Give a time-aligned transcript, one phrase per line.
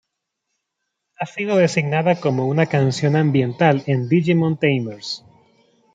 [1.19, 5.23] Ha sido designada como una canción ambiental en "Digimon Tamers".